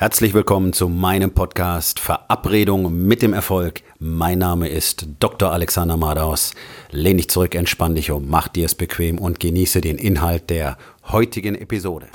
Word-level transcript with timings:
Herzlich 0.00 0.32
willkommen 0.32 0.72
zu 0.72 0.88
meinem 0.88 1.32
Podcast 1.32 1.98
Verabredung 1.98 3.04
mit 3.08 3.20
dem 3.20 3.32
Erfolg. 3.32 3.82
Mein 3.98 4.38
Name 4.38 4.68
ist 4.68 5.08
Dr. 5.18 5.50
Alexander 5.50 5.96
Madaus. 5.96 6.54
Lehn 6.92 7.16
dich 7.16 7.28
zurück, 7.28 7.56
entspann 7.56 7.96
dich 7.96 8.12
um, 8.12 8.28
mach 8.28 8.46
dir 8.46 8.66
es 8.66 8.76
bequem 8.76 9.18
und 9.18 9.40
genieße 9.40 9.80
den 9.80 9.98
Inhalt 9.98 10.50
der 10.50 10.78
heutigen 11.08 11.56
Episode. 11.56 12.06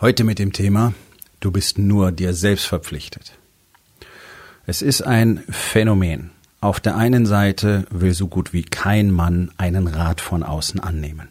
Heute 0.00 0.24
mit 0.24 0.38
dem 0.38 0.54
Thema, 0.54 0.94
du 1.40 1.50
bist 1.50 1.76
nur 1.76 2.12
dir 2.12 2.32
selbst 2.32 2.64
verpflichtet. 2.64 3.34
Es 4.68 4.82
ist 4.82 5.02
ein 5.02 5.44
Phänomen. 5.48 6.32
Auf 6.60 6.80
der 6.80 6.96
einen 6.96 7.24
Seite 7.24 7.86
will 7.90 8.14
so 8.14 8.26
gut 8.26 8.52
wie 8.52 8.64
kein 8.64 9.12
Mann 9.12 9.52
einen 9.58 9.86
Rat 9.86 10.20
von 10.20 10.42
außen 10.42 10.80
annehmen. 10.80 11.28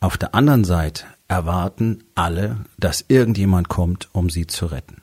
Auf 0.00 0.16
der 0.16 0.34
anderen 0.34 0.64
Seite 0.64 1.04
erwarten 1.28 2.04
alle, 2.14 2.64
dass 2.78 3.04
irgendjemand 3.08 3.68
kommt, 3.68 4.08
um 4.12 4.30
sie 4.30 4.46
zu 4.46 4.64
retten. 4.64 5.02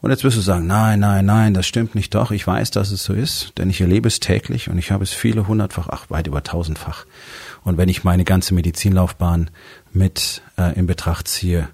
Und 0.00 0.10
jetzt 0.10 0.22
wirst 0.22 0.36
du 0.36 0.40
sagen, 0.40 0.68
nein, 0.68 1.00
nein, 1.00 1.26
nein, 1.26 1.54
das 1.54 1.66
stimmt 1.66 1.96
nicht 1.96 2.14
doch. 2.14 2.30
Ich 2.30 2.46
weiß, 2.46 2.70
dass 2.70 2.92
es 2.92 3.02
so 3.02 3.14
ist, 3.14 3.58
denn 3.58 3.68
ich 3.68 3.80
erlebe 3.80 4.06
es 4.06 4.20
täglich 4.20 4.70
und 4.70 4.78
ich 4.78 4.92
habe 4.92 5.02
es 5.02 5.12
viele 5.12 5.48
hundertfach, 5.48 5.88
ach, 5.90 6.08
weit 6.08 6.28
über 6.28 6.44
tausendfach. 6.44 7.04
Und 7.64 7.78
wenn 7.78 7.88
ich 7.88 8.04
meine 8.04 8.22
ganze 8.22 8.54
Medizinlaufbahn 8.54 9.50
mit 9.92 10.42
äh, 10.56 10.78
in 10.78 10.86
Betracht 10.86 11.26
ziehe, 11.26 11.68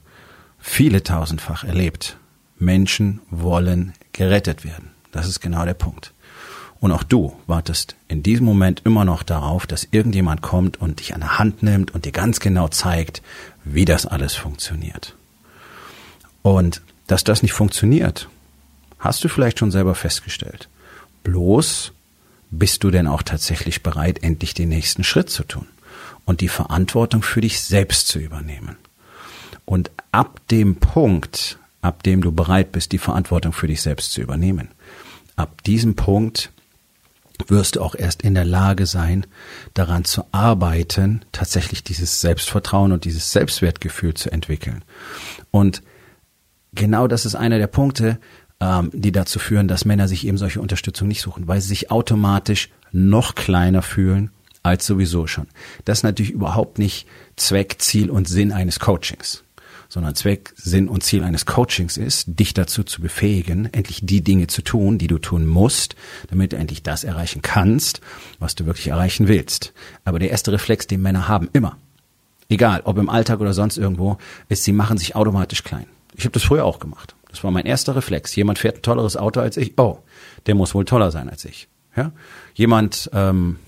viele 0.59 1.03
tausendfach 1.03 1.65
erlebt. 1.65 2.17
Menschen 2.59 3.21
wollen 3.29 3.93
gerettet 4.15 4.65
werden. 4.65 4.93
Das 5.13 5.29
ist 5.29 5.41
genau 5.41 5.67
der 5.67 5.75
Punkt. 5.75 6.13
Und 6.81 6.93
auch 6.93 7.03
du 7.03 7.35
wartest 7.47 7.97
in 8.09 8.23
diesem 8.23 8.47
Moment 8.47 8.83
immer 8.85 9.05
noch 9.05 9.23
darauf, 9.23 9.67
dass 9.67 9.89
irgendjemand 9.91 10.43
kommt 10.43 10.81
und 10.81 11.01
dich 11.01 11.15
an 11.15 11.21
der 11.21 11.39
Hand 11.39 11.63
nimmt 11.63 11.95
und 11.95 12.05
dir 12.05 12.13
ganz 12.13 12.41
genau 12.41 12.69
zeigt, 12.69 13.23
wie 13.65 13.85
das 13.85 14.07
alles 14.07 14.35
funktioniert. 14.35 15.15
Und 16.43 16.83
dass 17.07 17.25
das 17.25 17.43
nicht 17.43 17.53
funktioniert, 17.53 18.29
hast 18.99 19.23
du 19.25 19.29
vielleicht 19.29 19.59
schon 19.59 19.71
selber 19.71 19.95
festgestellt. 19.95 20.69
Bloß 21.23 21.93
bist 22.51 22.85
du 22.85 22.91
denn 22.91 23.07
auch 23.07 23.23
tatsächlich 23.23 23.83
bereit, 23.83 24.23
endlich 24.23 24.55
den 24.55 24.69
nächsten 24.69 25.05
Schritt 25.05 25.31
zu 25.31 25.45
tun 25.45 25.67
und 26.25 26.41
die 26.41 26.49
Verantwortung 26.49 27.23
für 27.23 27.41
dich 27.41 27.61
selbst 27.63 28.09
zu 28.09 28.19
übernehmen. 28.19 28.77
Und 29.65 29.91
ab 30.13 30.41
dem 30.51 30.77
Punkt, 30.77 31.59
ab 31.85 32.03
dem 32.03 32.23
du 32.23 32.33
bereit 32.33 32.73
bist, 32.73 32.93
die 32.93 32.99
Verantwortung 32.99 33.53
für 33.53 33.67
dich 33.67 33.83
selbst 33.83 34.13
zu 34.13 34.23
übernehmen. 34.23 34.69
Ab 35.37 35.63
diesem 35.65 35.97
Punkt 35.97 36.51
wirst 37.47 37.77
du 37.77 37.83
auch 37.83 37.95
erst 37.95 38.23
in 38.23 38.35
der 38.35 38.47
Lage 38.47 38.87
sein, 38.87 39.27
daran 39.75 40.07
zu 40.07 40.25
arbeiten, 40.33 41.21
tatsächlich 41.33 41.85
dieses 41.85 42.23
Selbstvertrauen 42.23 42.93
und 42.93 43.05
dieses 43.05 43.33
Selbstwertgefühl 43.33 44.15
zu 44.15 44.33
entwickeln. 44.33 44.83
Und 45.51 45.83
genau 46.75 47.07
das 47.07 47.27
ist 47.27 47.35
einer 47.35 47.59
der 47.59 47.67
Punkte, 47.67 48.19
ähm, 48.61 48.91
die 48.95 49.13
dazu 49.13 49.39
führen, 49.39 49.69
dass 49.69 49.85
Männer 49.85 50.09
sich 50.09 50.27
eben 50.27 50.39
solche 50.39 50.63
Unterstützung 50.63 51.07
nicht 51.07 51.21
suchen, 51.21 51.49
weil 51.49 51.61
sie 51.61 51.69
sich 51.69 51.91
automatisch 51.91 52.71
noch 52.93 53.35
kleiner 53.35 53.83
fühlen 53.83 54.31
als 54.63 54.87
sowieso 54.87 55.27
schon. 55.27 55.49
Das 55.85 55.99
ist 55.99 56.05
natürlich 56.05 56.33
überhaupt 56.33 56.79
nicht 56.79 57.07
Zweck, 57.37 57.77
Ziel 57.81 58.09
und 58.09 58.27
Sinn 58.27 58.53
eines 58.53 58.81
Coachings 58.81 59.44
sondern 59.89 60.15
Zweck, 60.15 60.53
Sinn 60.57 60.89
und 60.89 61.03
Ziel 61.03 61.25
eines 61.25 61.47
Coachings 61.47 61.97
ist, 61.97 62.25
dich 62.27 62.55
dazu 62.55 62.85
zu 62.85 63.01
befähigen, 63.01 63.73
endlich 63.73 64.01
die 64.03 64.23
Dinge 64.23 64.47
zu 64.47 64.63
tun, 64.63 64.99
die 64.99 65.07
du 65.07 65.19
tun 65.19 65.47
musst, 65.47 65.97
damit 66.29 66.53
du 66.53 66.57
endlich 66.57 66.83
das 66.83 67.05
erreichen 67.05 67.43
kannst, 67.43 68.01
was 68.39 68.55
du 68.55 68.67
wirklich 68.67 68.89
erreichen 68.89 69.29
willst. 69.29 69.73
Aber 70.05 70.19
der 70.19 70.31
erste 70.31 70.53
Reflex, 70.53 70.87
den 70.87 71.03
Männer 71.03 71.29
haben, 71.29 71.49
immer, 71.53 71.77
egal 72.49 72.83
ob 72.85 72.99
im 72.99 73.09
Alltag 73.09 73.41
oder 73.41 73.53
sonst 73.53 73.77
irgendwo, 73.77 74.19
ist, 74.49 74.65
sie 74.65 74.73
machen 74.73 74.99
sich 74.99 75.17
automatisch 75.17 75.65
klein. 75.65 75.87
Ich 76.17 76.25
habe 76.25 76.33
das 76.33 76.45
früher 76.45 76.65
auch 76.65 76.79
gemacht. 76.79 77.15
Das 77.29 77.43
war 77.43 77.51
mein 77.51 77.67
erster 77.67 77.97
Reflex. 77.97 78.35
Jemand 78.37 78.61
fährt 78.61 78.77
ein 78.77 78.83
tolleres 78.83 79.17
Auto 79.17 79.41
als 79.41 79.57
ich. 79.57 79.77
Oh, 79.77 79.99
der 80.47 80.55
muss 80.55 80.75
wohl 80.75 80.85
toller 80.85 81.11
sein 81.11 81.29
als 81.29 81.45
ich. 81.45 81.69
Ja? 81.97 82.13
Jemand 82.55 83.11
ähm, 83.13 83.59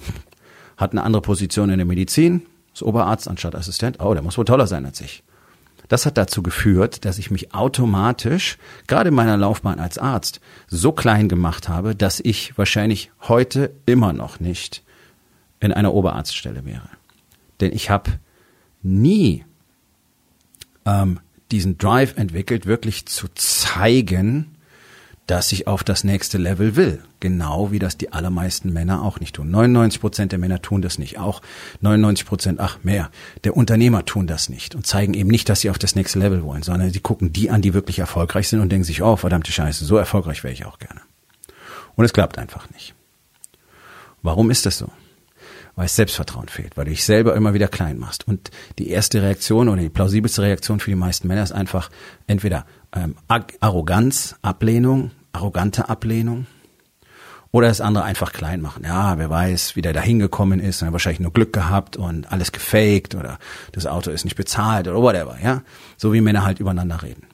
hat 0.76 0.93
eine 0.93 1.03
andere 1.03 1.22
Position 1.22 1.71
in 1.71 1.78
der 1.78 1.87
Medizin, 1.87 2.43
ist 2.72 2.82
Oberarzt 2.82 3.28
anstatt 3.28 3.55
Assistent. 3.55 4.00
Oh, 4.00 4.15
der 4.15 4.22
muss 4.22 4.38
wohl 4.38 4.44
toller 4.44 4.66
sein 4.66 4.87
als 4.87 5.00
ich. 5.00 5.25
Das 5.89 6.07
hat 6.07 6.19
dazu 6.19 6.43
geführt, 6.43 7.05
dass 7.05 7.19
ich 7.19 7.31
mich 7.31 7.55
automatisch, 7.55 8.59
gerade 8.87 9.09
in 9.09 9.15
meiner 9.15 9.37
Laufbahn 9.37 9.79
als 9.79 9.99
Arzt, 9.99 10.41
so 10.69 10.93
klein 10.93 11.29
gemacht 11.29 11.69
habe, 11.69 11.95
dass 11.95 12.21
ich 12.21 12.59
wahrscheinlich 12.59 13.11
heute 13.23 13.73
immer 13.87 14.13
noch 14.13 14.41
nicht 14.41 14.83
in 15.61 15.73
einer 15.73 15.95
Oberarztstelle 15.95 16.65
wäre. 16.65 16.89
Denn 17.61 17.73
ich 17.73 17.91
habe 17.91 18.13
nie 18.83 19.45
ähm, 20.85 21.21
diesen 21.51 21.79
Drive 21.79 22.17
entwickelt, 22.17 22.67
wirklich 22.67 23.07
zu 23.07 23.29
zeigen, 23.35 24.56
dass 25.26 25.50
ich 25.50 25.66
auf 25.66 25.82
das 25.82 26.04
nächste 26.04 26.38
Level 26.38 26.76
will. 26.76 27.03
Genau 27.19 27.72
wie 27.72 27.78
das 27.78 27.97
die 27.97 28.12
allermeisten 28.12 28.72
Männer 28.72 29.03
auch 29.03 29.19
nicht 29.19 29.34
tun. 29.34 29.50
99 29.50 30.00
Prozent 30.00 30.32
der 30.32 30.38
Männer 30.38 30.62
tun 30.62 30.82
das 30.82 30.98
nicht. 30.98 31.19
Auch 31.19 31.42
99 31.81 32.26
Prozent, 32.26 32.60
ach 32.60 32.78
mehr, 32.84 33.10
der 33.44 33.56
Unternehmer 33.56 34.04
tun 34.04 34.26
das 34.26 34.48
nicht 34.48 34.75
und 34.75 34.87
zeigen 34.87 35.14
eben 35.14 35.31
nicht, 35.31 35.48
dass 35.48 35.60
sie 35.60 35.70
auf 35.70 35.78
das 35.78 35.97
nächste 35.97 36.20
Level 36.20 36.44
wollen, 36.44 36.62
sondern 36.62 36.91
sie 36.91 37.00
gucken 37.00 37.32
die 37.32 37.50
an, 37.50 37.62
die 37.62 37.75
wirklich 37.75 37.98
erfolgreich 37.98 38.48
sind 38.48 38.60
und 38.60 38.70
denken 38.70 38.84
sich, 38.84 39.03
oh, 39.03 39.16
verdammte 39.16 39.50
Scheiße, 39.50 39.84
so 39.84 39.97
erfolgreich 39.97 40.44
wäre 40.44 40.54
ich 40.54 40.64
auch 40.64 40.78
gerne. 40.78 41.00
Und 41.97 42.04
es 42.04 42.12
klappt 42.12 42.38
einfach 42.38 42.70
nicht. 42.70 42.94
Warum 44.22 44.50
ist 44.50 44.66
das 44.66 44.78
so? 44.78 44.91
Weil 45.75 45.87
es 45.87 45.97
Selbstvertrauen 45.97 46.48
fehlt, 46.48 46.76
weil 46.76 46.87
du 46.87 46.91
dich 46.91 47.04
selber 47.04 47.34
immer 47.34 47.53
wieder 47.53 47.69
klein 47.69 47.98
machst. 47.98 48.26
Und 48.26 48.50
die 48.78 48.91
erste 48.91 49.22
Reaktion 49.22 49.69
oder 49.69 49.82
die 49.82 49.88
plausibelste 49.88 50.43
Reaktion 50.43 50.81
für 50.81 50.91
die 50.91 50.97
meisten 50.97 51.28
Männer 51.28 51.43
ist 51.43 51.53
einfach 51.53 51.91
entweder 52.26 52.64
ähm, 52.95 53.17
Arroganz, 53.61 54.37
Ablehnung, 54.43 55.11
arrogante 55.33 55.89
Ablehnung. 55.89 56.47
Oder 57.53 57.69
das 57.69 57.81
andere 57.81 58.05
einfach 58.05 58.33
klein 58.33 58.61
machen. 58.61 58.85
Ja, 58.85 59.17
wer 59.17 59.31
weiß, 59.31 59.77
wie 59.77 59.83
der 59.83 59.95
da 59.95 60.01
hingekommen 60.01 60.61
ist, 60.61 60.83
er 60.83 60.87
hat 60.89 60.93
wahrscheinlich 60.93 61.21
nur 61.21 61.33
Glück 61.33 61.53
gehabt 61.53 61.97
und 61.97 62.31
alles 62.31 62.53
gefaked 62.53 63.15
oder 63.15 63.39
das 63.73 63.87
Auto 63.87 64.11
ist 64.11 64.25
nicht 64.25 64.37
bezahlt 64.37 64.89
oder 64.89 65.01
whatever, 65.01 65.39
ja. 65.43 65.63
So 65.97 66.13
wie 66.13 66.21
Männer 66.21 66.45
halt 66.45 66.61
übereinander 66.61 67.03
reden. 67.03 67.27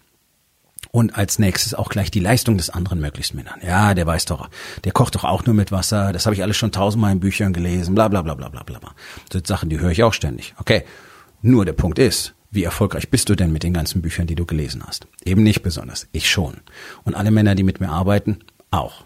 Und 0.93 1.17
als 1.17 1.39
nächstes 1.39 1.75
auch 1.75 1.89
gleich 1.89 2.11
die 2.11 2.21
Leistung 2.21 2.59
des 2.59 2.69
anderen 2.69 3.01
möglichst 3.01 3.35
Männern. 3.35 3.61
Ja, 3.67 3.95
der 3.95 4.07
weiß 4.07 4.27
doch, 4.27 4.51
der 4.85 4.93
kocht 4.93 5.15
doch 5.15 5.25
auch 5.25 5.45
nur 5.47 5.55
mit 5.55 5.73
Wasser, 5.73 6.13
das 6.13 6.27
habe 6.27 6.37
ich 6.37 6.43
alles 6.43 6.57
schon 6.57 6.71
tausendmal 6.71 7.13
in 7.13 7.21
Büchern 7.21 7.55
gelesen, 7.55 7.95
bla 7.95 8.09
bla 8.09 8.23
bla 8.23 8.35
bla 8.35 8.49
bla 8.49 8.63
bla. 8.63 8.79
Das 8.79 9.33
sind 9.33 9.47
Sachen, 9.47 9.71
die 9.71 9.81
höre 9.81 9.91
ich 9.91 10.05
auch 10.05 10.13
ständig. 10.13 10.55
Okay, 10.59 10.85
nur 11.41 11.65
der 11.65 11.73
Punkt 11.73 11.99
ist, 11.99 12.35
wie 12.53 12.65
erfolgreich 12.65 13.09
bist 13.09 13.31
du 13.31 13.35
denn 13.35 13.51
mit 13.51 13.63
den 13.63 13.73
ganzen 13.73 14.03
Büchern, 14.03 14.27
die 14.27 14.35
du 14.35 14.45
gelesen 14.45 14.85
hast? 14.87 15.07
Eben 15.25 15.43
nicht 15.43 15.63
besonders. 15.63 16.07
Ich 16.13 16.31
schon. 16.31 16.59
Und 17.03 17.15
alle 17.15 17.31
Männer, 17.31 17.55
die 17.55 17.63
mit 17.63 17.81
mir 17.81 17.89
arbeiten, 17.89 18.41
auch. 18.71 19.05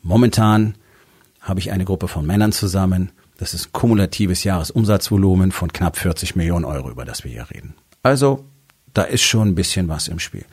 Momentan 0.00 0.76
habe 1.40 1.58
ich 1.58 1.72
eine 1.72 1.84
Gruppe 1.84 2.06
von 2.06 2.24
Männern 2.24 2.52
zusammen. 2.52 3.10
Das 3.36 3.52
ist 3.52 3.72
kumulatives 3.72 4.44
Jahresumsatzvolumen 4.44 5.50
von 5.50 5.72
knapp 5.72 5.96
40 5.96 6.36
Millionen 6.36 6.64
Euro, 6.64 6.90
über 6.90 7.04
das 7.04 7.24
wir 7.24 7.32
hier 7.32 7.50
reden. 7.50 7.74
Also, 8.04 8.44
da 8.94 9.02
ist 9.02 9.22
schon 9.22 9.48
ein 9.48 9.54
bisschen 9.56 9.88
was 9.88 10.06
im 10.06 10.20
Spiel. 10.20 10.44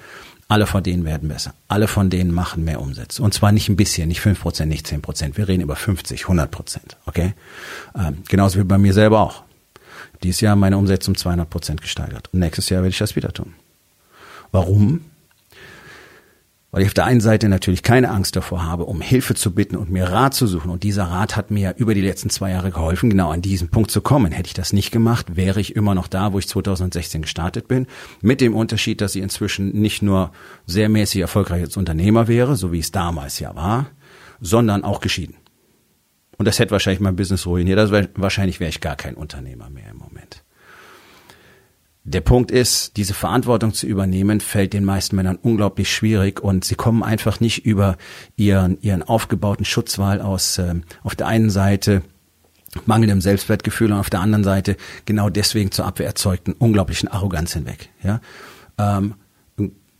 Alle 0.47 0.65
von 0.65 0.81
denen 0.81 1.05
werden 1.05 1.29
besser. 1.29 1.53
Alle 1.67 1.87
von 1.87 2.09
denen 2.09 2.33
machen 2.33 2.63
mehr 2.63 2.81
Umsätze. 2.81 3.21
Und 3.21 3.33
zwar 3.33 3.51
nicht 3.51 3.69
ein 3.69 3.75
bisschen, 3.75 4.07
nicht 4.07 4.21
fünf 4.21 4.41
Prozent, 4.41 4.69
nicht 4.69 4.87
zehn 4.87 5.01
Prozent. 5.01 5.37
Wir 5.37 5.47
reden 5.47 5.61
über 5.61 5.75
50, 5.75 6.23
100 6.23 6.49
Prozent. 6.49 6.97
Okay? 7.05 7.33
Ähm, 7.95 8.23
genauso 8.27 8.57
wie 8.57 8.63
bei 8.63 8.77
mir 8.77 8.93
selber 8.93 9.19
auch. 9.19 9.43
Dieses 10.23 10.41
Jahr 10.41 10.55
meine 10.55 10.77
Umsätze 10.77 11.11
um 11.11 11.17
200 11.17 11.49
Prozent 11.49 11.81
gesteigert. 11.81 12.29
Und 12.33 12.39
nächstes 12.39 12.69
Jahr 12.69 12.81
werde 12.81 12.91
ich 12.91 12.97
das 12.97 13.15
wieder 13.15 13.33
tun. 13.33 13.53
Warum? 14.51 15.01
Weil 16.71 16.81
ich 16.81 16.89
auf 16.89 16.93
der 16.93 17.05
einen 17.05 17.21
Seite 17.21 17.47
natürlich 17.47 17.81
keine 17.81 18.11
Angst 18.11 18.35
davor 18.35 18.63
habe, 18.63 18.85
um 18.85 18.99
Hilfe 18.99 19.35
zu 19.35 19.55
bitten 19.55 19.77
und 19.77 19.89
mir 19.89 20.09
Rat 20.09 20.33
zu 20.33 20.47
suchen. 20.47 20.69
Und 20.69 20.83
dieser 20.83 21.05
Rat 21.05 21.37
hat 21.37 21.49
mir 21.49 21.73
über 21.77 21.93
die 21.93 22.01
letzten 22.01 22.29
zwei 22.29 22.51
Jahre 22.51 22.71
geholfen, 22.71 23.09
genau 23.09 23.31
an 23.31 23.41
diesen 23.41 23.69
Punkt 23.69 23.89
zu 23.89 24.01
kommen. 24.01 24.33
Hätte 24.33 24.47
ich 24.47 24.53
das 24.53 24.73
nicht 24.73 24.91
gemacht, 24.91 25.37
wäre 25.37 25.61
ich 25.61 25.75
immer 25.75 25.95
noch 25.95 26.07
da, 26.07 26.33
wo 26.33 26.39
ich 26.39 26.47
2016 26.47 27.21
gestartet 27.21 27.69
bin. 27.69 27.87
Mit 28.21 28.41
dem 28.41 28.53
Unterschied, 28.53 28.99
dass 28.99 29.15
ich 29.15 29.23
inzwischen 29.23 29.69
nicht 29.79 30.01
nur 30.01 30.31
sehr 30.65 30.89
mäßig 30.89 31.21
erfolgreich 31.21 31.63
als 31.63 31.77
Unternehmer 31.77 32.27
wäre, 32.27 32.57
so 32.57 32.71
wie 32.73 32.79
es 32.79 32.91
damals 32.91 33.39
ja 33.39 33.55
war, 33.55 33.87
sondern 34.41 34.83
auch 34.83 34.99
geschieden. 34.99 35.35
Und 36.37 36.45
das 36.45 36.59
hätte 36.59 36.71
wahrscheinlich 36.71 36.99
mein 36.99 37.15
Business 37.15 37.45
ruiniert. 37.45 37.79
Also 37.79 37.99
wahrscheinlich 38.15 38.59
wäre 38.59 38.69
ich 38.69 38.81
gar 38.81 38.95
kein 38.95 39.15
Unternehmer 39.15 39.69
mehr 39.69 39.89
im 39.89 39.97
Moment. 39.97 40.43
Der 42.03 42.21
Punkt 42.21 42.51
ist, 42.51 42.95
diese 42.95 43.13
Verantwortung 43.13 43.73
zu 43.73 43.85
übernehmen, 43.85 44.39
fällt 44.39 44.71
den 44.71 44.85
meisten 44.85 45.17
Männern 45.17 45.37
unglaublich 45.41 45.93
schwierig 45.93 46.39
und 46.41 46.63
sie 46.63 46.75
kommen 46.75 47.03
einfach 47.03 47.41
nicht 47.41 47.65
über 47.65 47.97
ihren, 48.37 48.79
ihren 48.81 49.03
aufgebauten 49.03 49.65
Schutzwall 49.65 50.21
aus 50.21 50.57
äh, 50.57 50.75
auf 51.03 51.15
der 51.15 51.27
einen 51.27 51.49
Seite 51.49 52.03
mangelndem 52.85 53.19
Selbstwertgefühl 53.19 53.91
und 53.91 53.99
auf 53.99 54.09
der 54.09 54.21
anderen 54.21 54.45
Seite 54.45 54.77
genau 55.03 55.29
deswegen 55.29 55.71
zur 55.71 55.85
Abwehr 55.85 56.07
erzeugten 56.07 56.53
unglaublichen 56.53 57.09
Arroganz 57.09 57.51
hinweg. 57.53 57.89
Ja? 58.01 58.21
Ähm, 58.77 59.15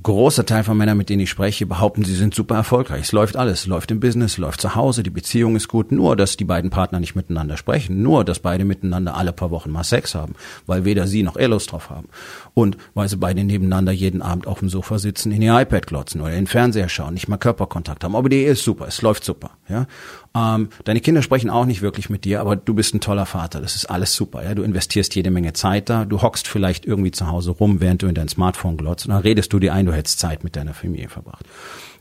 großer 0.04 0.46
Teil 0.46 0.64
von 0.64 0.78
Männern, 0.78 0.98
mit 0.98 1.10
denen 1.10 1.22
ich 1.22 1.30
spreche, 1.30 1.66
behaupten, 1.66 2.04
sie 2.04 2.16
sind 2.16 2.36
super 2.36 2.56
erfolgreich. 2.56 3.02
Es 3.02 3.12
läuft 3.12 3.36
alles, 3.36 3.66
läuft 3.66 3.92
im 3.92 4.00
Business, 4.00 4.38
läuft 4.38 4.62
zu 4.62 4.76
Hause, 4.76 5.04
die 5.04 5.10
Beziehung 5.10 5.56
ist 5.56 5.68
gut. 5.68 5.92
Nur, 5.92 6.16
dass 6.16 6.38
die 6.38 6.46
beiden 6.46 6.70
Partner 6.70 7.00
nicht 7.00 7.16
miteinander 7.16 7.58
sprechen. 7.58 8.02
Nur, 8.04 8.24
dass 8.24 8.40
beide 8.40 8.64
miteinander 8.64 9.16
alle 9.16 9.34
paar 9.34 9.52
Wochen 9.52 9.72
mal 9.72 9.84
Sex 9.84 10.14
haben, 10.14 10.36
weil 10.66 10.86
weder 10.86 11.08
sie 11.08 11.24
noch 11.24 11.36
er 11.36 11.48
Lust 11.48 11.72
drauf 11.72 11.90
haben. 11.90 12.10
Und 12.54 12.78
weil 12.94 13.10
sie 13.10 13.18
beide 13.18 13.44
nebeneinander 13.44 13.92
jeden 13.92 14.22
Abend 14.22 14.48
auf 14.48 14.60
dem 14.60 14.70
Sofa 14.70 15.00
sitzen, 15.00 15.32
in 15.32 15.42
ihr 15.42 15.60
iPad 15.60 15.88
glotzen 15.88 16.22
oder 16.22 16.32
in 16.32 16.42
den 16.42 16.48
Fernseher 16.48 16.90
schauen, 16.90 17.16
nicht 17.16 17.28
mal 17.28 17.38
Körperkontakt 17.38 18.04
haben. 18.04 18.16
Aber 18.16 18.30
die 18.30 18.38
Ehe 18.38 18.52
ist 18.52 18.64
super, 18.64 18.88
es 18.88 19.02
läuft 19.02 19.24
super. 19.24 19.52
Ja? 19.68 19.88
Ähm, 20.38 20.70
deine 20.84 21.00
Kinder 21.00 21.22
sprechen 21.22 21.50
auch 21.50 21.66
nicht 21.66 21.82
wirklich 21.82 22.10
mit 22.10 22.26
dir, 22.26 22.42
aber 22.42 22.56
du 22.56 22.74
bist 22.74 22.94
ein 22.94 23.00
toller 23.00 23.26
Vater. 23.26 23.62
Das 23.62 23.76
ist 23.76 23.86
alles 23.86 24.14
super. 24.14 24.44
Ja? 24.44 24.54
Du 24.54 24.64
investierst 24.64 25.16
jede 25.16 25.32
Menge 25.32 25.54
Zeit 25.54 25.90
da. 25.90 26.06
Du 26.06 26.22
hockst 26.22 26.48
vielleicht 26.48 26.86
irgendwie 26.86 27.12
zu 27.12 27.28
Hause 27.28 27.52
rum, 27.52 27.82
während 27.82 28.04
du 28.04 28.08
in 28.08 28.16
dein 28.16 28.28
Smartphone 28.28 28.78
glotzt. 28.78 29.06
Und 29.06 29.14
dann 29.14 29.22
redest 29.22 29.52
du 29.54 29.60
dir 29.60 29.74
ein, 29.74 29.86
du 29.86 29.94
hättest 29.94 30.20
Zeit 30.20 30.44
mit 30.44 30.56
deiner 30.56 30.74
Familie 30.74 31.10
verbracht. 31.10 31.46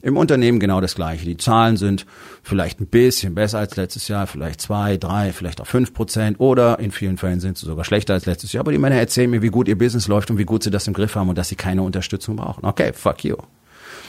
Im 0.03 0.17
Unternehmen 0.17 0.61
genau 0.61 0.81
das 0.81 0.95
Gleiche. 0.95 1.25
Die 1.25 1.37
Zahlen 1.37 1.77
sind 1.77 2.07
vielleicht 2.43 2.81
ein 2.81 2.87
bisschen 2.87 3.35
besser 3.35 3.59
als 3.59 3.77
letztes 3.77 4.09
Jahr, 4.09 4.27
vielleicht 4.27 4.61
zwei, 4.61 4.99
drei, 4.99 5.33
vielleicht 5.33 5.61
auch 5.61 5.67
fünf 5.67 5.95
Prozent 5.95 6.39
oder 6.39 6.79
in 6.79 6.93
vielen 6.93 7.17
Fällen 7.17 7.41
sind 7.41 7.59
sie 7.59 7.67
sogar 7.67 7.85
schlechter 7.85 8.15
als 8.15 8.27
letztes 8.27 8.53
Jahr. 8.53 8.61
Aber 8.61 8.73
die 8.73 8.79
Männer 8.79 8.97
erzählen 8.97 9.31
mir, 9.31 9.43
wie 9.43 9.49
gut 9.49 9.69
ihr 9.69 9.79
Business 9.79 10.07
läuft 10.07 10.31
und 10.31 10.39
wie 10.39 10.45
gut 10.45 10.63
sie 10.63 10.71
das 10.71 10.87
im 10.87 10.95
Griff 10.95 11.15
haben 11.15 11.29
und 11.29 11.39
dass 11.39 11.49
sie 11.49 11.57
keine 11.57 11.83
Unterstützung 11.83 12.37
brauchen. 12.37 12.65
Okay, 12.65 12.93
fuck 12.93 13.25
you. 13.25 13.37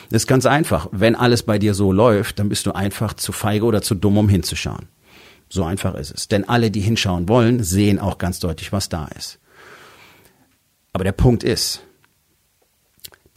Das 0.10 0.24
ist 0.24 0.28
ganz 0.28 0.46
einfach. 0.46 0.88
Wenn 0.92 1.16
alles 1.16 1.44
bei 1.44 1.60
dir 1.60 1.74
so 1.74 1.92
läuft, 1.92 2.40
dann 2.40 2.50
bist 2.50 2.66
du 2.66 2.72
einfach 2.72 3.14
zu 3.14 3.32
feige 3.32 3.66
oder 3.66 3.82
zu 3.82 3.96
dumm, 3.96 4.18
um 4.18 4.30
hinzuschauen. 4.30 4.88
So 5.50 5.64
einfach 5.64 5.96
ist 5.96 6.12
es. 6.12 6.28
Denn 6.28 6.48
alle, 6.48 6.72
die 6.72 6.82
hinschauen 6.82 7.28
wollen, 7.30 7.64
sehen 7.64 8.00
auch 8.00 8.18
ganz 8.18 8.40
deutlich, 8.40 8.72
was 8.72 8.90
da 8.90 9.06
ist. 9.18 9.40
Aber 10.94 11.04
der 11.04 11.12
Punkt 11.12 11.44
ist, 11.44 11.84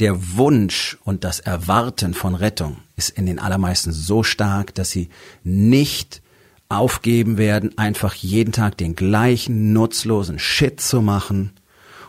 der 0.00 0.36
Wunsch 0.36 0.96
und 1.04 1.24
das 1.24 1.40
Erwarten 1.40 2.14
von 2.14 2.34
Rettung 2.34 2.78
ist 2.96 3.10
in 3.10 3.26
den 3.26 3.38
allermeisten 3.38 3.92
so 3.92 4.22
stark, 4.22 4.74
dass 4.74 4.90
sie 4.90 5.10
nicht 5.44 6.22
aufgeben 6.68 7.36
werden, 7.36 7.76
einfach 7.76 8.14
jeden 8.14 8.52
Tag 8.52 8.78
den 8.78 8.94
gleichen 8.94 9.72
nutzlosen 9.72 10.38
Shit 10.38 10.80
zu 10.80 11.02
machen 11.02 11.52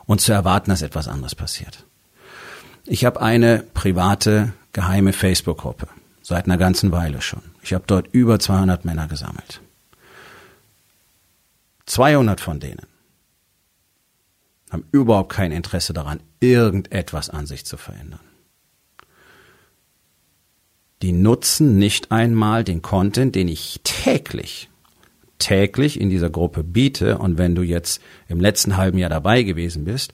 und 0.06 0.22
zu 0.22 0.32
erwarten, 0.32 0.70
dass 0.70 0.84
etwas 0.84 1.08
anderes 1.08 1.36
passiert. 1.36 1.86
Ich 2.92 3.06
habe 3.06 3.22
eine 3.22 3.64
private, 3.74 4.52
geheime 4.74 5.14
Facebook-Gruppe. 5.14 5.88
Seit 6.22 6.44
einer 6.44 6.58
ganzen 6.58 6.92
Weile 6.92 7.22
schon. 7.22 7.42
Ich 7.64 7.74
habe 7.74 7.86
dort 7.88 8.10
über 8.12 8.38
200 8.38 8.84
Männer 8.84 9.08
gesammelt. 9.08 9.62
200 11.86 12.42
von 12.42 12.60
denen 12.60 12.86
haben 14.72 14.84
überhaupt 14.92 15.32
kein 15.32 15.54
Interesse 15.54 15.94
daran, 15.94 16.20
irgendetwas 16.42 17.30
an 17.30 17.46
sich 17.46 17.66
zu 17.66 17.78
verändern. 17.78 18.20
Die 21.02 21.14
nutzen 21.14 21.78
nicht 21.78 22.12
einmal 22.12 22.66
den 22.66 22.82
Content, 22.82 23.36
den 23.36 23.48
ich 23.48 23.80
täglich, 23.86 24.70
täglich 25.40 25.98
in 25.98 26.10
dieser 26.10 26.30
Gruppe 26.30 26.62
biete. 26.62 27.20
Und 27.20 27.38
wenn 27.38 27.56
du 27.56 27.62
jetzt 27.62 28.02
im 28.28 28.42
letzten 28.42 28.76
halben 28.76 28.98
Jahr 28.98 29.10
dabei 29.10 29.44
gewesen 29.44 29.86
bist 29.86 30.14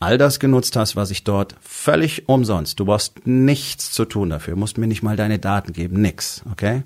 all 0.00 0.18
das 0.18 0.40
genutzt 0.40 0.74
hast, 0.76 0.96
was 0.96 1.10
ich 1.10 1.24
dort 1.24 1.54
völlig 1.60 2.28
umsonst, 2.28 2.80
du 2.80 2.86
brauchst 2.86 3.26
nichts 3.26 3.92
zu 3.92 4.06
tun 4.06 4.30
dafür, 4.30 4.56
musst 4.56 4.78
mir 4.78 4.86
nicht 4.86 5.02
mal 5.02 5.16
deine 5.16 5.38
Daten 5.38 5.72
geben, 5.72 6.00
nix, 6.00 6.42
okay? 6.50 6.82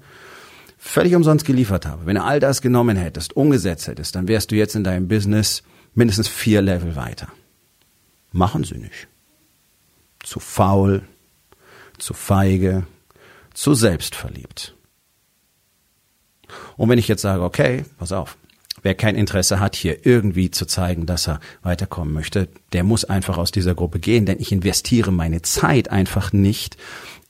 Völlig 0.77 1.15
umsonst 1.15 1.47
geliefert 1.47 1.87
habe. 1.87 2.05
Wenn 2.05 2.17
du 2.17 2.23
all 2.23 2.41
das 2.41 2.61
genommen 2.61 2.97
hättest, 2.97 3.37
umgesetzt 3.37 3.87
hättest, 3.87 4.17
dann 4.17 4.29
wärst 4.29 4.51
du 4.51 4.57
jetzt 4.57 4.75
in 4.75 4.85
deinem 4.85 5.09
Business 5.09 5.63
mindestens 5.95 6.29
vier 6.29 6.61
Level 6.61 6.97
weiter. 6.97 7.29
Machen 8.33 8.65
sie 8.65 8.77
nicht. 8.79 9.07
Zu 10.23 10.41
faul, 10.41 11.03
zu 11.99 12.13
feige, 12.13 12.85
zu 13.55 13.75
selbstverliebt. 13.75 14.75
Und 16.77 16.89
wenn 16.89 16.99
ich 16.99 17.09
jetzt 17.09 17.23
sage, 17.23 17.43
okay, 17.43 17.85
pass 17.99 18.13
auf, 18.13 18.37
Wer 18.85 18.95
kein 18.95 19.17
Interesse 19.17 19.61
hat, 19.61 19.77
hier 19.77 20.05
irgendwie 20.05 20.51
zu 20.51 20.67
zeigen, 20.67 21.07
dass 21.07 21.27
er 21.27 21.41
weiterkommen 21.63 22.13
möchte, 22.13 22.49
der 22.75 22.85
muss 22.85 23.07
einfach 23.07 23.39
aus 23.39 23.51
dieser 23.51 23.75
Gruppe 23.75 23.99
gehen, 23.99 24.27
denn 24.27 24.39
ich 24.39 24.53
investiere 24.53 25.11
meine 25.11 25.41
Zeit 25.41 25.91
einfach 25.91 26.35
nicht 26.35 26.77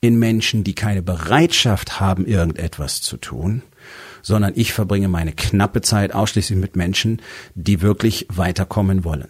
in 0.01 0.19
Menschen, 0.19 0.65
die 0.65 0.75
keine 0.75 1.01
Bereitschaft 1.01 2.01
haben, 2.01 2.25
irgendetwas 2.25 3.01
zu 3.01 3.15
tun, 3.15 3.63
sondern 4.21 4.51
ich 4.57 4.73
verbringe 4.73 5.07
meine 5.07 5.31
knappe 5.31 5.79
Zeit 5.79 6.13
ausschließlich 6.13 6.59
mit 6.59 6.75
Menschen, 6.75 7.21
die 7.53 7.81
wirklich 7.81 8.27
weiterkommen 8.27 9.05
wollen. 9.05 9.29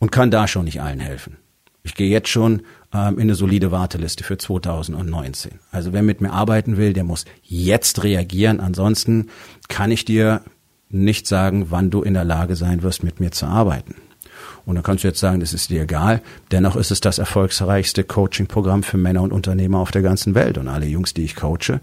Und 0.00 0.10
kann 0.10 0.32
da 0.32 0.48
schon 0.48 0.64
nicht 0.64 0.82
allen 0.82 0.98
helfen. 0.98 1.36
Ich 1.84 1.94
gehe 1.94 2.10
jetzt 2.10 2.28
schon 2.28 2.62
ähm, 2.92 3.14
in 3.14 3.22
eine 3.22 3.36
solide 3.36 3.70
Warteliste 3.70 4.24
für 4.24 4.36
2019. 4.36 5.60
Also 5.70 5.92
wer 5.92 6.02
mit 6.02 6.20
mir 6.20 6.32
arbeiten 6.32 6.76
will, 6.76 6.92
der 6.92 7.04
muss 7.04 7.24
jetzt 7.44 8.02
reagieren. 8.02 8.58
Ansonsten 8.58 9.28
kann 9.68 9.92
ich 9.92 10.04
dir 10.04 10.42
nicht 10.90 11.26
sagen, 11.26 11.66
wann 11.70 11.90
du 11.90 12.02
in 12.02 12.14
der 12.14 12.24
Lage 12.24 12.56
sein 12.56 12.82
wirst, 12.82 13.02
mit 13.02 13.20
mir 13.20 13.30
zu 13.30 13.46
arbeiten. 13.46 13.94
Und 14.66 14.74
dann 14.74 14.84
kannst 14.84 15.04
du 15.04 15.08
jetzt 15.08 15.20
sagen, 15.20 15.40
das 15.40 15.54
ist 15.54 15.70
dir 15.70 15.82
egal. 15.82 16.22
Dennoch 16.50 16.76
ist 16.76 16.90
es 16.90 17.00
das 17.00 17.18
erfolgsreichste 17.18 18.04
Coaching-Programm 18.04 18.82
für 18.82 18.98
Männer 18.98 19.22
und 19.22 19.32
Unternehmer 19.32 19.78
auf 19.78 19.90
der 19.90 20.02
ganzen 20.02 20.34
Welt. 20.34 20.58
Und 20.58 20.68
alle 20.68 20.86
Jungs, 20.86 21.14
die 21.14 21.24
ich 21.24 21.36
coache, 21.36 21.80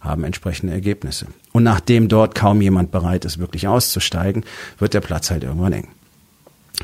haben 0.00 0.24
entsprechende 0.24 0.72
Ergebnisse. 0.72 1.26
Und 1.52 1.62
nachdem 1.62 2.08
dort 2.08 2.34
kaum 2.34 2.60
jemand 2.60 2.90
bereit 2.90 3.24
ist, 3.24 3.38
wirklich 3.38 3.66
auszusteigen, 3.66 4.44
wird 4.78 4.94
der 4.94 5.00
Platz 5.00 5.30
halt 5.30 5.44
irgendwann 5.44 5.72
eng. 5.72 5.88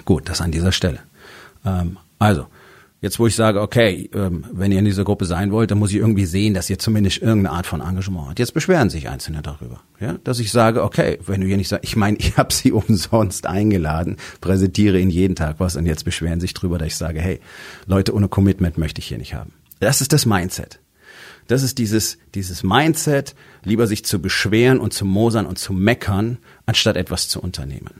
Gut, 0.04 0.28
das 0.28 0.40
an 0.40 0.50
dieser 0.50 0.72
Stelle. 0.72 1.00
Ähm, 1.64 1.98
also, 2.18 2.46
Jetzt, 3.04 3.18
wo 3.18 3.26
ich 3.26 3.36
sage, 3.36 3.60
okay, 3.60 4.08
ähm, 4.14 4.46
wenn 4.50 4.72
ihr 4.72 4.78
in 4.78 4.86
dieser 4.86 5.04
Gruppe 5.04 5.26
sein 5.26 5.52
wollt, 5.52 5.70
dann 5.70 5.76
muss 5.76 5.90
ich 5.90 5.96
irgendwie 5.96 6.24
sehen, 6.24 6.54
dass 6.54 6.70
ihr 6.70 6.78
zumindest 6.78 7.18
irgendeine 7.18 7.54
Art 7.54 7.66
von 7.66 7.82
Engagement 7.82 8.28
habt. 8.28 8.38
Jetzt 8.38 8.54
beschweren 8.54 8.88
sich 8.88 9.10
Einzelne 9.10 9.42
darüber, 9.42 9.82
ja, 10.00 10.14
dass 10.24 10.38
ich 10.38 10.50
sage, 10.50 10.82
okay, 10.82 11.18
wenn 11.26 11.42
du 11.42 11.46
hier 11.46 11.58
nicht 11.58 11.68
sagst, 11.68 11.84
ich 11.84 11.96
meine, 11.96 12.16
ich 12.18 12.38
habe 12.38 12.50
sie 12.54 12.72
umsonst 12.72 13.46
eingeladen, 13.46 14.16
präsentiere 14.40 14.98
ihnen 14.98 15.10
jeden 15.10 15.36
Tag 15.36 15.56
was 15.58 15.76
und 15.76 15.84
jetzt 15.84 16.06
beschweren 16.06 16.40
sich 16.40 16.54
drüber, 16.54 16.78
dass 16.78 16.88
ich 16.88 16.96
sage, 16.96 17.20
hey, 17.20 17.40
Leute 17.84 18.14
ohne 18.14 18.28
Commitment 18.28 18.78
möchte 18.78 19.02
ich 19.02 19.08
hier 19.08 19.18
nicht 19.18 19.34
haben. 19.34 19.52
Das 19.80 20.00
ist 20.00 20.14
das 20.14 20.24
Mindset. 20.24 20.80
Das 21.46 21.62
ist 21.62 21.76
dieses, 21.76 22.16
dieses 22.34 22.62
Mindset, 22.62 23.34
lieber 23.64 23.86
sich 23.86 24.06
zu 24.06 24.18
beschweren 24.18 24.80
und 24.80 24.94
zu 24.94 25.04
mosern 25.04 25.44
und 25.44 25.58
zu 25.58 25.74
meckern, 25.74 26.38
anstatt 26.64 26.96
etwas 26.96 27.28
zu 27.28 27.42
unternehmen. 27.42 27.90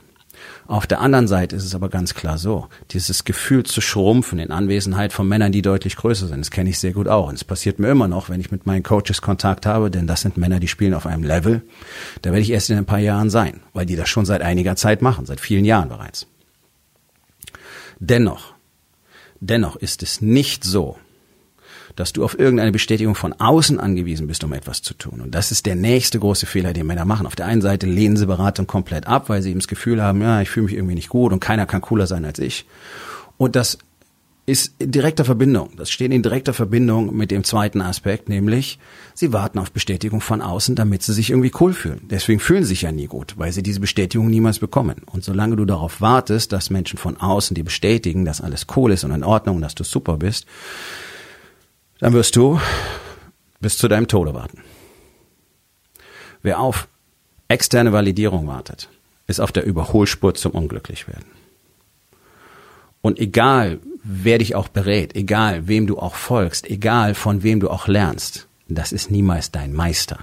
Auf 0.67 0.87
der 0.87 0.99
anderen 0.99 1.27
Seite 1.27 1.55
ist 1.55 1.63
es 1.63 1.75
aber 1.75 1.89
ganz 1.89 2.15
klar 2.15 2.37
so, 2.37 2.67
dieses 2.91 3.23
Gefühl 3.23 3.63
zu 3.63 3.81
schrumpfen 3.81 4.39
in 4.39 4.51
Anwesenheit 4.51 5.13
von 5.13 5.27
Männern, 5.27 5.51
die 5.51 5.61
deutlich 5.61 5.95
größer 5.95 6.27
sind, 6.27 6.39
das 6.39 6.51
kenne 6.51 6.69
ich 6.69 6.79
sehr 6.79 6.93
gut 6.93 7.07
auch. 7.07 7.29
Und 7.29 7.35
es 7.35 7.43
passiert 7.43 7.77
mir 7.77 7.89
immer 7.89 8.07
noch, 8.07 8.29
wenn 8.29 8.41
ich 8.41 8.51
mit 8.51 8.65
meinen 8.65 8.83
Coaches 8.83 9.21
Kontakt 9.21 9.65
habe, 9.65 9.91
denn 9.91 10.07
das 10.07 10.21
sind 10.21 10.37
Männer, 10.37 10.59
die 10.59 10.67
spielen 10.67 10.93
auf 10.93 11.05
einem 11.05 11.23
Level, 11.23 11.61
da 12.23 12.31
werde 12.31 12.41
ich 12.41 12.51
erst 12.51 12.69
in 12.69 12.77
ein 12.77 12.85
paar 12.85 12.99
Jahren 12.99 13.29
sein, 13.29 13.61
weil 13.73 13.85
die 13.85 13.95
das 13.95 14.09
schon 14.09 14.25
seit 14.25 14.41
einiger 14.41 14.75
Zeit 14.75 15.01
machen, 15.01 15.25
seit 15.25 15.39
vielen 15.39 15.65
Jahren 15.65 15.89
bereits. 15.89 16.27
Dennoch, 17.99 18.53
dennoch 19.39 19.75
ist 19.75 20.03
es 20.03 20.21
nicht 20.21 20.63
so, 20.63 20.97
dass 21.95 22.13
du 22.13 22.23
auf 22.23 22.37
irgendeine 22.37 22.71
Bestätigung 22.71 23.15
von 23.15 23.33
außen 23.33 23.79
angewiesen 23.79 24.27
bist, 24.27 24.43
um 24.43 24.53
etwas 24.53 24.81
zu 24.81 24.93
tun. 24.93 25.21
Und 25.21 25.33
das 25.33 25.51
ist 25.51 25.65
der 25.65 25.75
nächste 25.75 26.19
große 26.19 26.45
Fehler, 26.45 26.73
den 26.73 26.87
Männer 26.87 27.05
machen. 27.05 27.27
Auf 27.27 27.35
der 27.35 27.45
einen 27.45 27.61
Seite 27.61 27.87
lehnen 27.87 28.17
sie 28.17 28.27
Beratung 28.27 28.67
komplett 28.67 29.07
ab, 29.07 29.29
weil 29.29 29.41
sie 29.41 29.51
eben 29.51 29.59
das 29.59 29.67
Gefühl 29.67 30.01
haben, 30.01 30.21
ja, 30.21 30.41
ich 30.41 30.49
fühle 30.49 30.65
mich 30.65 30.75
irgendwie 30.75 30.95
nicht 30.95 31.09
gut 31.09 31.31
und 31.31 31.39
keiner 31.39 31.65
kann 31.65 31.81
cooler 31.81 32.07
sein 32.07 32.25
als 32.25 32.39
ich. 32.39 32.65
Und 33.37 33.55
das 33.55 33.77
ist 34.47 34.75
in 34.77 34.91
direkter 34.91 35.25
Verbindung. 35.25 35.71
Das 35.75 35.89
steht 35.89 36.11
in 36.11 36.21
direkter 36.21 36.53
Verbindung 36.53 37.15
mit 37.15 37.31
dem 37.31 37.43
zweiten 37.43 37.81
Aspekt, 37.81 38.29
nämlich 38.29 38.77
sie 39.15 39.33
warten 39.33 39.57
auf 39.57 39.71
Bestätigung 39.71 40.21
von 40.21 40.41
außen, 40.41 40.75
damit 40.75 41.01
sie 41.01 41.13
sich 41.13 41.31
irgendwie 41.31 41.51
cool 41.59 41.73
fühlen. 41.73 42.01
Deswegen 42.03 42.39
fühlen 42.39 42.63
sie 42.63 42.69
sich 42.69 42.83
ja 42.83 42.91
nie 42.91 43.07
gut, 43.07 43.33
weil 43.37 43.51
sie 43.51 43.63
diese 43.63 43.79
Bestätigung 43.79 44.29
niemals 44.29 44.59
bekommen. 44.59 45.01
Und 45.11 45.23
solange 45.23 45.55
du 45.55 45.65
darauf 45.65 45.99
wartest, 45.99 46.51
dass 46.51 46.69
Menschen 46.69 46.99
von 46.99 47.17
außen 47.17 47.55
dir 47.55 47.63
bestätigen, 47.63 48.23
dass 48.23 48.41
alles 48.41 48.67
cool 48.75 48.91
ist 48.91 49.03
und 49.03 49.11
in 49.11 49.23
Ordnung, 49.23 49.61
dass 49.61 49.73
du 49.73 49.83
super 49.83 50.17
bist, 50.17 50.45
dann 51.99 52.13
wirst 52.13 52.35
du 52.35 52.59
bis 53.59 53.77
zu 53.77 53.87
deinem 53.87 54.07
Tode 54.07 54.33
warten. 54.33 54.61
Wer 56.41 56.59
auf 56.59 56.87
externe 57.47 57.93
Validierung 57.93 58.47
wartet, 58.47 58.89
ist 59.27 59.39
auf 59.39 59.51
der 59.51 59.65
Überholspur 59.65 60.35
zum 60.35 60.51
Unglücklichwerden. 60.51 61.25
Und 63.01 63.19
egal, 63.19 63.79
wer 64.03 64.39
dich 64.39 64.55
auch 64.55 64.67
berät, 64.67 65.15
egal, 65.15 65.67
wem 65.67 65.87
du 65.87 65.99
auch 65.99 66.15
folgst, 66.15 66.67
egal, 66.69 67.13
von 67.13 67.43
wem 67.43 67.59
du 67.59 67.69
auch 67.69 67.87
lernst, 67.87 68.47
das 68.67 68.91
ist 68.91 69.11
niemals 69.11 69.51
dein 69.51 69.73
Meister. 69.73 70.19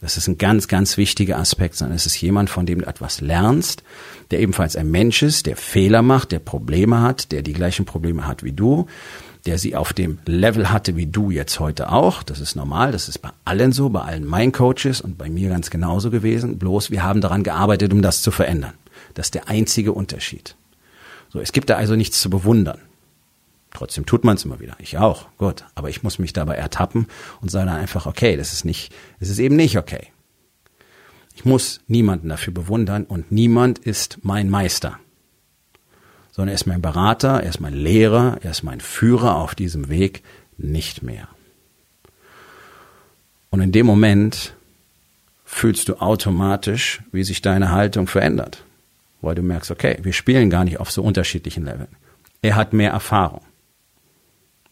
Das 0.00 0.18
ist 0.18 0.28
ein 0.28 0.36
ganz, 0.36 0.68
ganz 0.68 0.98
wichtiger 0.98 1.38
Aspekt, 1.38 1.76
sondern 1.76 1.96
es 1.96 2.04
ist 2.04 2.20
jemand, 2.20 2.50
von 2.50 2.66
dem 2.66 2.80
du 2.80 2.86
etwas 2.86 3.22
lernst, 3.22 3.82
der 4.30 4.40
ebenfalls 4.40 4.76
ein 4.76 4.90
Mensch 4.90 5.22
ist, 5.22 5.46
der 5.46 5.56
Fehler 5.56 6.02
macht, 6.02 6.32
der 6.32 6.38
Probleme 6.38 7.00
hat, 7.00 7.32
der 7.32 7.40
die 7.40 7.54
gleichen 7.54 7.86
Probleme 7.86 8.26
hat 8.26 8.42
wie 8.42 8.52
du, 8.52 8.86
der 9.46 9.58
sie 9.58 9.76
auf 9.76 9.92
dem 9.92 10.18
Level 10.26 10.70
hatte 10.70 10.96
wie 10.96 11.06
du 11.06 11.30
jetzt 11.30 11.60
heute 11.60 11.90
auch. 11.92 12.22
Das 12.22 12.40
ist 12.40 12.56
normal, 12.56 12.92
das 12.92 13.08
ist 13.08 13.18
bei 13.18 13.30
allen 13.44 13.72
so, 13.72 13.88
bei 13.88 14.00
allen 14.00 14.24
meinen 14.24 14.52
Coaches 14.52 15.00
und 15.00 15.16
bei 15.16 15.30
mir 15.30 15.48
ganz 15.48 15.70
genauso 15.70 16.10
gewesen. 16.10 16.58
Bloß 16.58 16.90
wir 16.90 17.02
haben 17.02 17.20
daran 17.20 17.44
gearbeitet, 17.44 17.92
um 17.92 18.02
das 18.02 18.22
zu 18.22 18.30
verändern. 18.30 18.74
Das 19.14 19.28
ist 19.28 19.34
der 19.34 19.48
einzige 19.48 19.92
Unterschied. 19.92 20.56
So, 21.28 21.40
es 21.40 21.52
gibt 21.52 21.70
da 21.70 21.76
also 21.76 21.96
nichts 21.96 22.20
zu 22.20 22.28
bewundern. 22.28 22.80
Trotzdem 23.72 24.06
tut 24.06 24.24
man 24.24 24.36
es 24.36 24.44
immer 24.44 24.58
wieder. 24.58 24.76
Ich 24.78 24.98
auch. 24.98 25.26
Gut. 25.38 25.64
Aber 25.74 25.90
ich 25.90 26.02
muss 26.02 26.18
mich 26.18 26.32
dabei 26.32 26.54
ertappen 26.54 27.06
und 27.40 27.50
sage 27.50 27.66
dann 27.66 27.76
einfach, 27.76 28.06
okay, 28.06 28.36
das 28.36 28.52
ist 28.52 28.64
nicht, 28.64 28.92
das 29.20 29.28
ist 29.28 29.38
eben 29.38 29.56
nicht 29.56 29.76
okay. 29.78 30.08
Ich 31.34 31.44
muss 31.44 31.82
niemanden 31.86 32.30
dafür 32.30 32.54
bewundern 32.54 33.04
und 33.04 33.30
niemand 33.30 33.78
ist 33.78 34.18
mein 34.22 34.48
Meister. 34.48 34.98
Sondern 36.36 36.50
er 36.50 36.56
ist 36.56 36.66
mein 36.66 36.82
Berater, 36.82 37.42
er 37.42 37.48
ist 37.48 37.60
mein 37.60 37.72
Lehrer, 37.72 38.36
er 38.42 38.50
ist 38.50 38.62
mein 38.62 38.82
Führer 38.82 39.36
auf 39.36 39.54
diesem 39.54 39.88
Weg, 39.88 40.22
nicht 40.58 41.02
mehr. 41.02 41.28
Und 43.48 43.62
in 43.62 43.72
dem 43.72 43.86
Moment 43.86 44.54
fühlst 45.46 45.88
du 45.88 45.94
automatisch, 45.94 47.00
wie 47.10 47.24
sich 47.24 47.40
deine 47.40 47.70
Haltung 47.70 48.06
verändert. 48.06 48.64
Weil 49.22 49.34
du 49.34 49.40
merkst, 49.40 49.70
okay, 49.70 49.98
wir 50.02 50.12
spielen 50.12 50.50
gar 50.50 50.64
nicht 50.64 50.78
auf 50.78 50.90
so 50.90 51.02
unterschiedlichen 51.02 51.64
Leveln. 51.64 51.88
Er 52.42 52.54
hat 52.54 52.74
mehr 52.74 52.90
Erfahrung. 52.90 53.40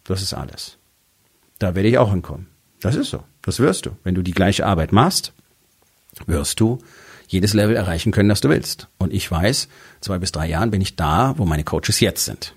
Das 0.04 0.20
ist 0.20 0.34
alles. 0.34 0.76
Da 1.58 1.74
werde 1.74 1.88
ich 1.88 1.96
auch 1.96 2.10
hinkommen. 2.10 2.48
Das 2.82 2.94
ist 2.94 3.08
so. 3.08 3.24
Das 3.40 3.58
wirst 3.58 3.86
du. 3.86 3.96
Wenn 4.04 4.14
du 4.14 4.20
die 4.20 4.32
gleiche 4.32 4.66
Arbeit 4.66 4.92
machst, 4.92 5.32
wirst 6.26 6.60
du 6.60 6.78
jedes 7.26 7.54
Level 7.54 7.76
erreichen 7.76 8.12
können, 8.12 8.28
das 8.28 8.40
du 8.40 8.48
willst. 8.48 8.88
Und 8.98 9.12
ich 9.12 9.30
weiß, 9.30 9.68
zwei 10.00 10.18
bis 10.18 10.32
drei 10.32 10.48
Jahren 10.48 10.70
bin 10.70 10.80
ich 10.80 10.96
da, 10.96 11.34
wo 11.36 11.44
meine 11.44 11.64
Coaches 11.64 12.00
jetzt 12.00 12.24
sind. 12.24 12.54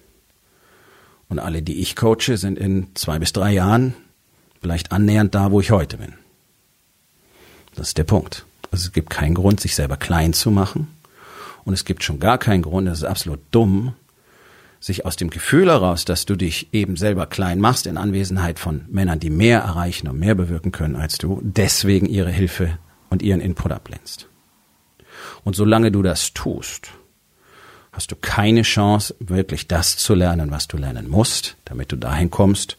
Und 1.29 1.39
alle, 1.39 1.61
die 1.61 1.81
ich 1.81 1.95
coache, 1.95 2.37
sind 2.37 2.57
in 2.57 2.87
zwei 2.95 3.19
bis 3.19 3.33
drei 3.33 3.51
Jahren 3.51 3.93
vielleicht 4.61 4.91
annähernd 4.91 5.35
da, 5.35 5.51
wo 5.51 5.59
ich 5.59 5.71
heute 5.71 5.97
bin. 5.97 6.13
Das 7.75 7.89
ist 7.89 7.97
der 7.97 8.05
Punkt. 8.05 8.45
Also 8.71 8.87
es 8.87 8.91
gibt 8.91 9.09
keinen 9.09 9.35
Grund, 9.35 9.59
sich 9.59 9.75
selber 9.75 9.97
klein 9.97 10.33
zu 10.33 10.51
machen. 10.51 10.87
Und 11.63 11.73
es 11.73 11.85
gibt 11.85 12.03
schon 12.03 12.19
gar 12.19 12.37
keinen 12.37 12.61
Grund, 12.61 12.87
das 12.87 12.99
ist 12.99 13.03
absolut 13.03 13.41
dumm, 13.51 13.93
sich 14.79 15.05
aus 15.05 15.15
dem 15.15 15.29
Gefühl 15.29 15.67
heraus, 15.67 16.05
dass 16.05 16.25
du 16.25 16.35
dich 16.35 16.73
eben 16.73 16.95
selber 16.95 17.27
klein 17.27 17.59
machst 17.59 17.87
in 17.87 17.97
Anwesenheit 17.97 18.59
von 18.59 18.85
Männern, 18.89 19.19
die 19.19 19.29
mehr 19.29 19.59
erreichen 19.59 20.07
und 20.07 20.19
mehr 20.19 20.35
bewirken 20.35 20.71
können 20.71 20.95
als 20.95 21.17
du, 21.17 21.41
deswegen 21.43 22.05
ihre 22.05 22.31
Hilfe 22.31 22.77
und 23.09 23.21
ihren 23.21 23.41
Input 23.41 23.71
ablehnst. 23.71 24.29
Und 25.43 25.55
solange 25.55 25.91
du 25.91 26.01
das 26.01 26.33
tust, 26.33 26.89
hast 27.91 28.11
du 28.11 28.15
keine 28.15 28.61
Chance, 28.61 29.15
wirklich 29.19 29.67
das 29.67 29.97
zu 29.97 30.13
lernen, 30.13 30.51
was 30.51 30.67
du 30.67 30.77
lernen 30.77 31.09
musst, 31.09 31.57
damit 31.65 31.91
du 31.91 31.95
dahin 31.95 32.29
kommst, 32.29 32.77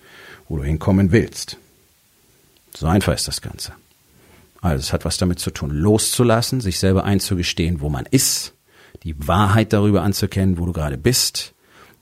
wo 0.49 0.57
du 0.57 0.65
hinkommen 0.65 1.13
willst. 1.13 1.57
So 2.75 2.87
einfach 2.87 3.15
ist 3.15 3.29
das 3.29 3.41
Ganze. 3.41 3.73
Also 4.61 4.81
es 4.81 4.93
hat 4.93 5.05
was 5.05 5.17
damit 5.17 5.39
zu 5.39 5.51
tun, 5.51 5.71
loszulassen, 5.71 6.61
sich 6.61 6.79
selber 6.79 7.05
einzugestehen, 7.05 7.81
wo 7.81 7.89
man 7.89 8.07
ist, 8.11 8.55
die 9.03 9.27
Wahrheit 9.27 9.73
darüber 9.73 10.03
anzukennen, 10.03 10.59
wo 10.59 10.67
du 10.67 10.73
gerade 10.73 10.99
bist, 10.99 11.55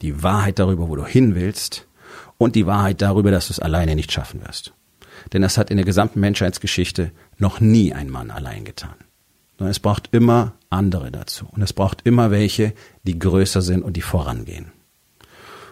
die 0.02 0.22
Wahrheit 0.22 0.58
darüber, 0.58 0.88
wo 0.88 0.96
du 0.96 1.04
hin 1.04 1.34
willst 1.34 1.86
und 2.38 2.54
die 2.54 2.66
Wahrheit 2.66 3.02
darüber, 3.02 3.30
dass 3.30 3.48
du 3.48 3.52
es 3.52 3.60
alleine 3.60 3.94
nicht 3.94 4.12
schaffen 4.12 4.46
wirst. 4.46 4.72
Denn 5.32 5.42
das 5.42 5.58
hat 5.58 5.70
in 5.70 5.76
der 5.76 5.86
gesamten 5.86 6.20
Menschheitsgeschichte 6.20 7.12
noch 7.38 7.60
nie 7.60 7.92
ein 7.92 8.10
Mann 8.10 8.30
allein 8.30 8.64
getan. 8.64 8.94
Es 9.58 9.80
braucht 9.80 10.08
immer 10.12 10.52
andere 10.70 11.10
dazu. 11.10 11.46
Und 11.50 11.62
es 11.62 11.72
braucht 11.72 12.02
immer 12.04 12.30
welche, 12.30 12.74
die 13.04 13.18
größer 13.18 13.62
sind 13.62 13.82
und 13.82 13.96
die 13.96 14.02
vorangehen. 14.02 14.72